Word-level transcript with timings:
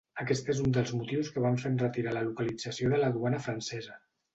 Aquest 0.21 0.47
és 0.53 0.61
un 0.67 0.73
dels 0.77 0.93
motius 1.01 1.29
que 1.37 1.45
van 1.45 1.61
fer 1.65 1.73
enretirar 1.75 2.17
la 2.19 2.27
localització 2.33 2.95
de 2.97 3.05
la 3.07 3.15
duana 3.23 3.47
francesa. 3.51 4.07